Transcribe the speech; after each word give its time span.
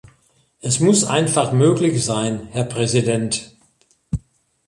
Es 0.61 0.79
muss 0.79 1.03
einfach 1.03 1.51
möglich 1.51 2.03
sein, 2.03 2.47
Herr 2.49 2.63
Präsident. 2.63 3.55